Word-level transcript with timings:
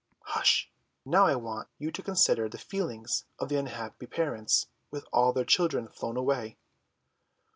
"Hush. 0.23 0.67
Now 1.05 1.27
I 1.27 1.35
want 1.35 1.67
you 1.77 1.91
to 1.91 2.01
consider 2.01 2.49
the 2.49 2.57
feelings 2.57 3.25
of 3.37 3.49
the 3.49 3.57
unhappy 3.59 4.07
parents 4.07 4.65
with 4.89 5.05
all 5.13 5.31
their 5.31 5.45
children 5.45 5.87
flown 5.87 6.17
away." 6.17 6.57